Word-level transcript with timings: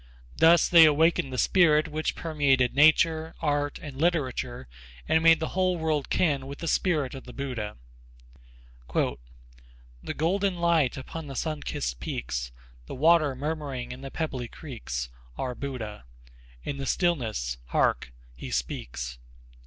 Thus 0.35 0.67
they 0.67 0.85
awakened 0.85 1.31
the 1.31 1.37
spirit 1.37 1.87
which 1.87 2.15
permeated 2.15 2.73
nature, 2.73 3.35
art 3.39 3.77
and 3.79 3.95
literature 3.95 4.67
and 5.07 5.21
made 5.21 5.39
the 5.39 5.49
whole 5.49 5.77
world 5.77 6.09
kin 6.09 6.47
with 6.47 6.57
the 6.57 6.67
spirit 6.67 7.13
of 7.13 7.25
the 7.25 7.33
Buddha. 7.33 7.77
"The 8.91 10.13
golden 10.17 10.55
light 10.55 10.97
upon 10.97 11.27
the 11.27 11.35
sunkist 11.35 11.99
peaks, 11.99 12.51
The 12.87 12.95
water 12.95 13.35
murmuring 13.35 13.91
in 13.91 14.01
the 14.01 14.09
pebbly 14.09 14.47
creeks, 14.47 15.09
Are 15.37 15.53
Buddha. 15.53 16.05
In 16.63 16.77
the 16.77 16.87
stillness, 16.87 17.57
hark, 17.65 18.11
he 18.33 18.49
speaks!" 18.49 19.19